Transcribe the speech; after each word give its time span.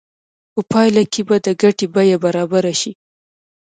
په 0.53 0.61
پایله 0.71 1.03
کې 1.11 1.21
به 1.27 1.35
د 1.45 1.47
ګټې 1.61 1.87
بیه 1.93 2.17
برابره 2.25 2.73
شي 2.81 2.91